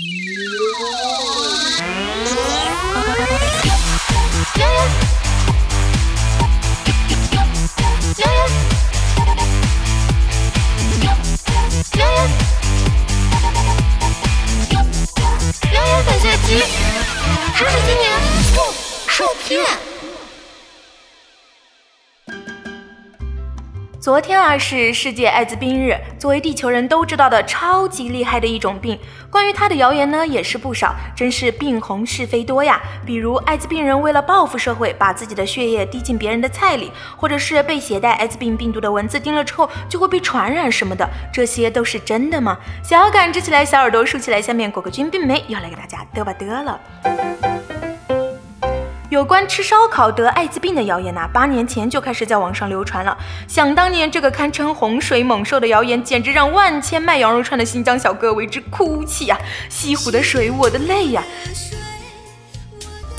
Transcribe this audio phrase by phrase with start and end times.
[0.00, 1.76] 悠悠，
[4.56, 4.72] 悠悠，
[8.16, 8.24] 悠
[11.02, 11.12] 悠，悠
[11.98, 12.02] 悠，
[17.98, 18.04] 年
[18.54, 18.58] 不
[19.06, 19.12] 受
[19.46, 19.50] 骗。
[24.00, 28.98] 昨天啊是世界艾滋病日，作为地球人都知道的超级厉害的一种病，
[29.30, 32.80] 关于它的谣言呢也是不少，真是病红是非多呀。
[33.04, 42.56] 比如艾滋病人为了报复社会，把自己的血液滴进别人的菜里，或者是被携带艾滋病病毒的蚊子叮了之后就会被传染什么的，这些都是真的吗？
[42.82, 46.80] 想要感知起来，小耳朵竖起来，下面果个君并没要来给大家嘚吧嘚了。
[49.10, 53.18] 有关吃烧烤得艾滋病的谣言呐，八年前就开始在网上流传了。
[53.48, 59.36] 想当年，这个堪称洪水猛兽的谣言，简直让万千卖羊肉串的新疆小哥为之哭泣呀！
[59.68, 61.24] 西湖的水，我的泪呀！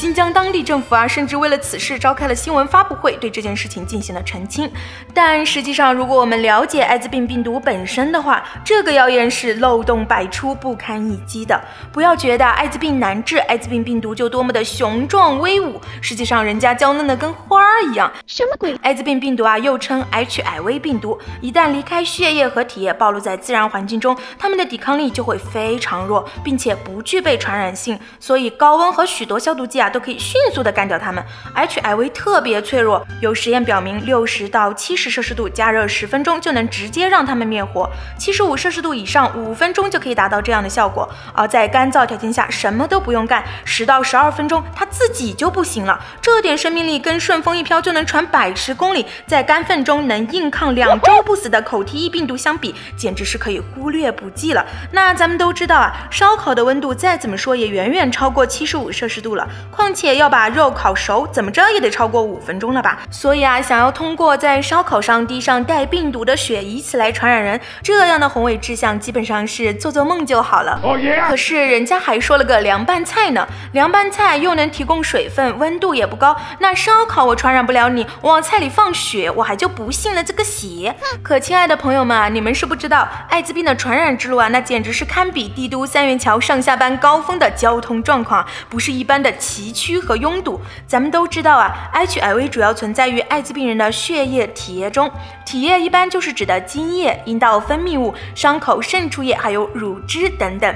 [0.00, 4.66] 新疆当地政府啊，甚至为了此事召开了新闻发布会，对这件事情进行了澄清。
[5.12, 11.60] 但实际上，如果我们了解艾滋病病毒本身的话，这个谣言是漏洞百出、不堪一击的。
[11.92, 18.10] 不要觉得艾滋病难治，艾滋病病毒就多么的雄壮威武，实际上人家娇嫩的跟花儿一样。
[18.26, 18.74] 什么鬼？
[18.80, 28.00] 艾滋病病毒啊，又称 HIV 病毒，一旦离开血液和体液，暴露在自然环境中，它们的抵抗力就会非常弱，并且不具备传染性。
[28.18, 29.89] 所以高温和许多消毒剂啊。
[29.90, 31.22] 都可以迅速的干掉它们。
[31.54, 41.08] HIV 特别脆弱，有实验表明，六十到七十摄氏度加热十分钟就能直接让它们灭活，七十五摄氏度以上五分钟就可以达到这样的效果。
[41.34, 46.00] 而在干燥条件下，什么都不用干，十到十二分钟它自己就不行了。
[46.22, 54.64] 这点生命力跟顺风一飘就能传百十公里，在干粪中能硬抗两周不死的口蹄疫病毒相比，简直是可以忽略不计了。
[54.92, 59.48] 那咱们都知道啊，烧烤的温度再怎么说也远远超过七十五摄氏度了。
[59.80, 62.98] 况且要把肉烤熟，怎么着也得超过五分钟了吧？
[63.10, 70.78] 所以啊，想要通过在烧烤上滴上带病毒的血，以此来传染人，这样的宏伟志向基本上是做做梦就好了。
[71.26, 76.36] 可是人家还说了个凉拌菜呢，凉拌菜又能提供水分，温度也不高。
[76.58, 80.94] 那烧烤我传染不了你，我往菜里放血，我还就不信了这个邪。
[81.22, 89.69] 可亲爱的朋友们啊，你们是不知道，艾滋病的传染之路啊，那简直是堪比帝都三元桥上下班高峰的交通状况，不是一般的奇。
[89.70, 95.10] 区和拥堵，咱们都知道啊，HIV 主要存在于艾滋病人的血液、体液中。
[95.44, 100.74] 体液一般就是指的精液、阴道分泌物、伤口渗出液，还有乳汁等等。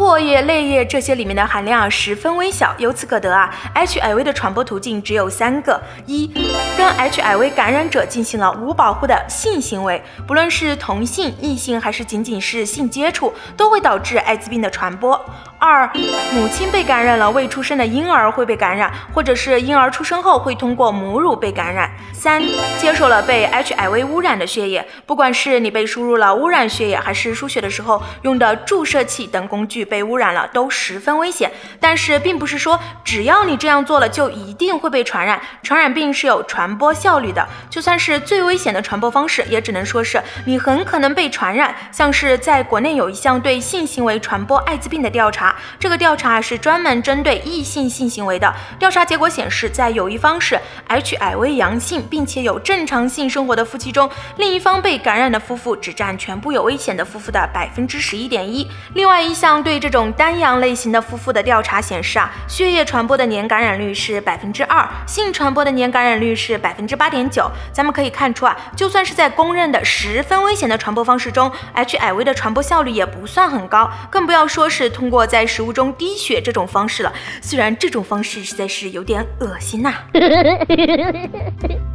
[0.00, 6.26] 唾液、泪液这些里面的含量十分微小，由此可得啊，HIV 的传播途径只有三个：一，
[6.74, 15.22] 跟 HIV 感染者进行了无保护的性行为，不论是同性、异性还是仅仅是性接触，都会导致艾滋病的传播。
[15.58, 15.86] 二，
[16.32, 21.90] 母亲被感染了，未出生的婴儿会被感染，或者是婴儿出生后会通过母乳被感染。
[22.14, 22.42] 三，
[22.78, 31.50] 接受了被 HIV 污染的血液，不管是你被输入了污染血液，还是输血的时候用的注射器等工具被污染了，都十分危险。
[31.80, 37.46] 但是，并不是说只要你这样做了就一定会被传染，传染病是有传播效率的。
[37.68, 41.74] 就算是最危险的传播方式，也只能说是你很可能被传染。
[41.90, 45.56] 像是在国内有一项对性行为传播艾滋病的调查。
[45.78, 48.54] 这个调查是专门针对异性性行为的。
[48.78, 50.56] 调查结果显示，在有一方是
[50.88, 58.70] HIV 阳性，并且有正常性生活的夫妻中，另一方被感染的夫妇只占全部有危险的夫妇的百分之十一点一。
[58.94, 67.50] 另外一项对这种单阳类型的夫妇的调查显示啊，血液传播的年感染率是百分之二，性传播的年感染率是百分之八点九。
[67.72, 79.94] 咱们可以看出啊，就算是在公认的十分危险的传播方式中，HIV 的传播效率也不算很高，更不要说是通过在食物中滴血这种方式了，虽然这种方式实在是有点恶心呐。